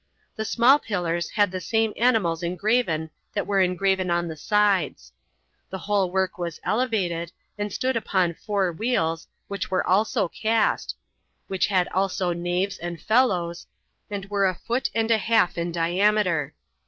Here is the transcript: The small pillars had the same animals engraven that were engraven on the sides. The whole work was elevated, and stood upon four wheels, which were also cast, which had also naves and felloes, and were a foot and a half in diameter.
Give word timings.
The 0.35 0.45
small 0.45 0.79
pillars 0.79 1.29
had 1.29 1.51
the 1.51 1.61
same 1.61 1.93
animals 1.95 2.41
engraven 2.41 3.11
that 3.35 3.45
were 3.45 3.61
engraven 3.61 4.09
on 4.09 4.27
the 4.29 4.35
sides. 4.35 5.11
The 5.69 5.77
whole 5.77 6.09
work 6.09 6.39
was 6.39 6.59
elevated, 6.63 7.31
and 7.55 7.71
stood 7.71 7.95
upon 7.95 8.33
four 8.33 8.71
wheels, 8.71 9.27
which 9.47 9.69
were 9.69 9.85
also 9.85 10.27
cast, 10.27 10.95
which 11.47 11.67
had 11.67 11.87
also 11.89 12.33
naves 12.33 12.79
and 12.79 12.99
felloes, 12.99 13.67
and 14.09 14.25
were 14.25 14.47
a 14.47 14.55
foot 14.55 14.89
and 14.95 15.11
a 15.11 15.19
half 15.19 15.55
in 15.55 15.71
diameter. 15.71 16.55